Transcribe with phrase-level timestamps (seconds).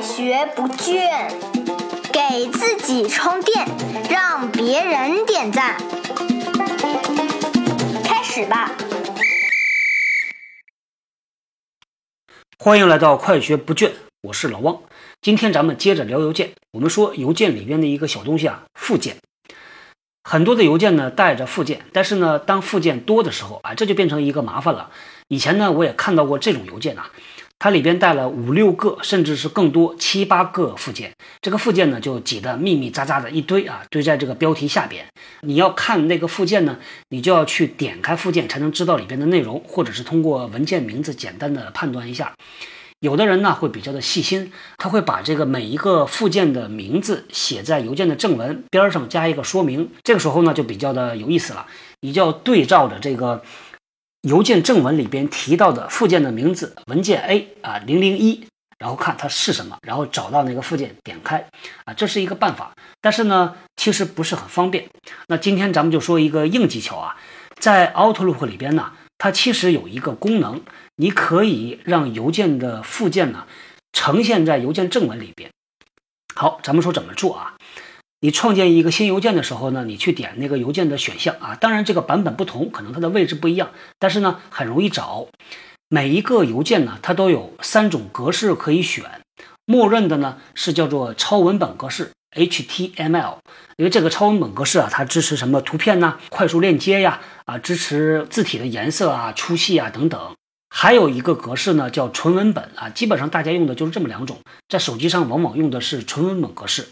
[0.00, 1.30] 学不倦，
[2.10, 3.66] 给自己充电，
[4.10, 5.76] 让别人点赞。
[8.02, 8.72] 开始吧！
[12.58, 13.92] 欢迎来到快学不倦，
[14.22, 14.80] 我是老汪。
[15.20, 16.52] 今天咱们接着聊邮件。
[16.72, 19.16] 我们说邮件里边的一个小东西啊，附件。
[20.24, 24.90] 很多的邮件呢带着附件，但是呢，当附件多的时候啊，这就变成一个麻烦了。
[25.28, 27.10] 以前呢，我也看到过这种邮件啊，
[27.60, 31.12] 它里边带了五六个，甚至是更多，七八个附件。
[31.42, 35.04] 这个附件呢，就挤得密密匝匝的一堆啊，堆在这个标题下边。
[35.42, 36.78] 你要看那个附件呢，
[37.10, 42.32] 你就要去点开附件，才能知道里边的内容，或者是通过文件名字简单的判断一下。
[43.00, 49.90] 有的人呢会比较的细心，他会把这个每一个附件的名字写在邮件的正文边上加一个说明。
[50.02, 51.66] 这个时候呢就比较的有意思了，
[52.00, 53.42] 你就要对照着这个
[54.22, 58.46] 邮件正文里边提到的附件的名字，文件 A 啊零零一，
[58.78, 61.48] 然后看它是什么，然后找到那个附件点开
[61.84, 62.72] 啊，这是一个办法。
[63.00, 64.88] 但是呢其实不是很方便。
[65.28, 67.16] 那今天咱们就说一个硬技巧啊，
[67.58, 70.62] 在 Outlook 里边呢，它其实有一个功能。
[70.96, 73.46] 你可以让邮件的附件呢
[73.90, 75.50] 呈现在邮件正文里边。
[76.34, 77.54] 好，咱们说怎么做啊？
[78.22, 81.54] 你创建一个新邮件的时候呢，你去点那个邮件的选项啊。
[81.54, 85.26] 当然这个版本不同，可能它的位置不一样，但是呢很容易找。
[85.88, 89.04] 每一个邮件呢，它都有三种格式可以选。
[89.64, 93.38] 默认的呢是叫做超文本格式 HTML，
[93.76, 96.18] 因为这个超文本格式啊，它支持什么图片呢？
[96.28, 100.20] 快速链接呀，啊，支持字体的颜色啊、粗细啊等等。
[100.68, 106.86] 还有一个格式呢，叫纯文本啊，基本上大家用的就是这么两种，在手机上往往用的是纯文本格式。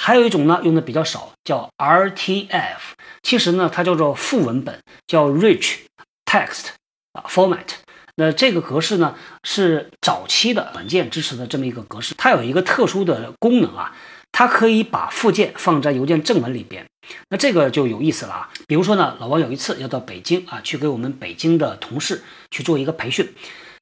[0.00, 2.78] 还有一种呢，用的比较少，叫 RTF，
[3.24, 5.78] 其实呢，它叫做副文本，叫 Rich
[6.24, 6.68] Text
[7.14, 7.66] 啊 Format。
[8.14, 13.92] 那这个格式呢，是早期的软件支持的这么一个格式，它有一个特殊的功能啊。
[14.30, 16.86] 它可以把附件放在邮件正文里边，
[17.30, 18.50] 那这个就有意思了啊。
[18.68, 23.34] 比如说呢，老王有一次要到北京啊，去给我们北京的同事去做一个培训。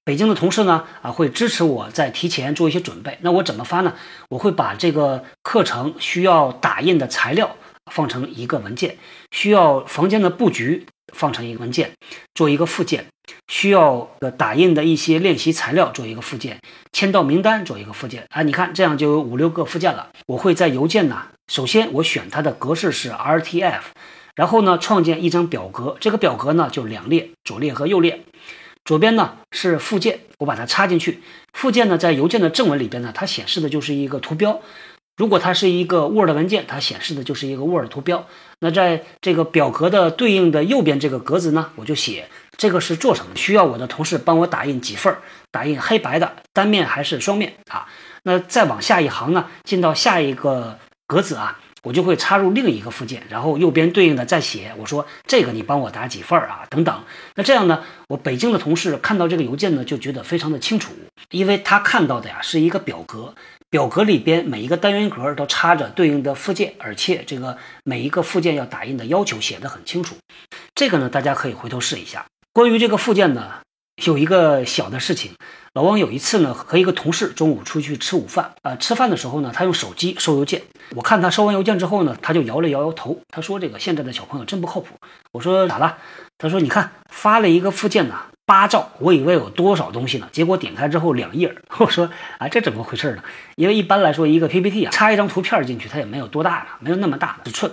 [0.06, 3.18] 北京的同事呢啊，会支持我在提前做一些准备。
[3.22, 3.92] 那我怎么发呢？
[4.28, 7.56] 我会把这个课程需要打印的材料
[7.90, 8.98] 放成一个文件，
[9.32, 11.90] 需要房间的布局放成一个文件，
[12.36, 13.06] 做一个附件。
[13.48, 16.60] 需要的打印的一些练习材料做一个附件，
[16.92, 20.10] 签到名单做一个附件啊，你看这样就有五六个附件了。
[20.28, 23.82] 我会在邮件呢，首先我选它的格式是 RTF，
[24.36, 28.22] 然后呢创建一张表格，这个表格呢就两列，左列和右列。
[28.86, 31.20] 左边呢是附件，我把它插进去。
[31.52, 34.62] 附件呢在邮件的正文里边呢，它显示的就是一个图标。
[35.16, 38.26] 如果它是一个 Word 文件，它显示的就是一个 Word 图标。
[38.60, 43.34] 那在这个表格的对应的右边这个格子呢，我就写这个是做什么？
[43.34, 45.20] 需要我的同事帮我打印几份儿？
[45.50, 47.88] 打印黑白的，单面还是双面啊？
[48.22, 56.66] 那再往下一行呢，进到下一个格子啊，我就会插入另一个附件，然后右边对应的再写，我说这个你帮我打几份儿啊？
[56.68, 57.04] 等等。
[57.36, 60.92] 那这样呢，我北京的同事看到这个邮件呢，就觉得非常的清楚，
[61.30, 63.34] 因为他看到的呀是一个表格。
[63.68, 70.16] 表格里边每一个单元格都插着对应的附件，而且这个每一个附件要打印的要求写得很清楚。
[70.74, 72.26] 这个呢，大家可以回头试一下。
[72.52, 73.60] 关于这个附件呢，
[74.04, 75.32] 有一个小的事情。
[75.72, 80.62] 老王有一次呢，和一个同事中午出去吃午饭啊，吃饭的时候呢，他用手机收邮件。
[80.94, 84.94] 我看他收完邮件之后呢，他就摇了摇头，他说：“这个现在的小朋友真不靠谱。”
[85.32, 85.98] 我说：“咋了？”
[86.38, 88.14] 他说：“你看发了一个附件呢。”
[88.46, 90.28] 八兆，我以为有多少东西呢？
[90.30, 91.52] 结果点开之后两页。
[91.78, 92.08] 我说
[92.38, 93.24] 啊，这怎么回事呢？
[93.56, 97.72] 因为一般来说，一个 PPT 啊，插一张图片进去，它也没有多大的，没有那么大的尺寸。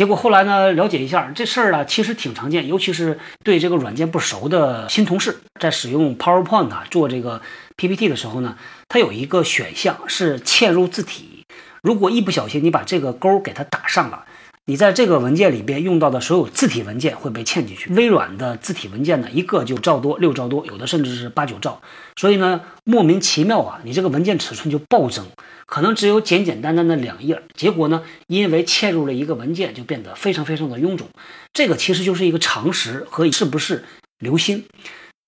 [0.00, 7.42] 结果后来呢，了解一下这事儿呢，其实挺常见，尤其是对这个软件不熟的新同事，在使用 PowerPoint 做这个
[7.76, 8.56] PPT 的时候呢，
[8.88, 11.44] 它有一个选项是嵌入字体。
[11.82, 14.24] 如果一不小心你把这个勾给它打上了。
[14.70, 17.92] 你在这个文件里边用到的所有字体文件会被嵌进去。
[17.92, 21.82] 微软的字体文件呢，一个就兆多，六兆多，有的甚至是八九兆。
[22.14, 25.26] 所以呢，莫名其妙啊，你这个文件尺寸就暴增，
[25.66, 31.08] 可能只有简简单单的两页，结果呢，因为嵌入了一个文件，就变得非常非常的臃肿。
[31.52, 33.84] 这个其实就是一个常识和是不是
[34.20, 34.66] 留心。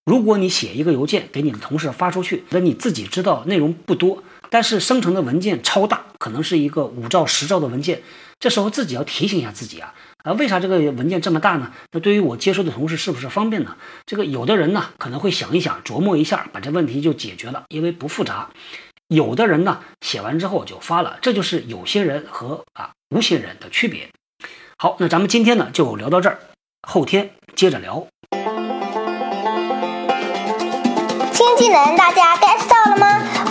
[0.04, 8.02] 如果你写一个邮件给你的同事发出去，那你自己知道内容不多，但是生成的文件超大，可能是一个五兆、十兆的文件。
[8.42, 9.94] 这时候自己要提醒一下自己啊，
[10.24, 11.70] 啊，为啥这个文件这么大呢？
[11.92, 13.76] 那对于我接收的同事是不是方便呢？
[14.04, 18.50] 这个有的人呢可能会想一想，琢磨一下，把这问题就解决了，因为不复杂。
[19.06, 24.10] 有的人呢写完之后就发了，这就是有些人和啊无心人的区别。
[24.76, 26.40] 好，那咱们今天呢就聊到这儿，
[26.82, 28.04] 后天接着聊。
[31.32, 32.71] 新技能大家 get？